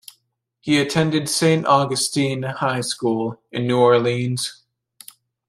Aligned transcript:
He 0.59 0.79
attended 0.79 1.29
Saint 1.29 1.67
Augustine 1.67 2.41
High 2.41 2.81
School 2.81 3.39
in 3.51 3.67
New 3.67 3.77
Orleans. 3.77 4.63